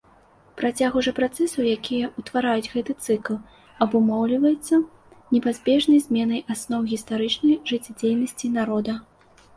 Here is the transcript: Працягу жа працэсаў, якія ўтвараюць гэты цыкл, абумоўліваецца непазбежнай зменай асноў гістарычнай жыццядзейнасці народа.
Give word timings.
Працягу 0.59 1.01
жа 1.07 1.11
працэсаў, 1.17 1.65
якія 1.77 2.05
ўтвараюць 2.21 2.71
гэты 2.73 2.95
цыкл, 3.05 3.35
абумоўліваецца 3.87 4.81
непазбежнай 5.35 6.03
зменай 6.07 6.41
асноў 6.57 6.81
гістарычнай 6.95 7.55
жыццядзейнасці 7.75 8.47
народа. 8.61 8.99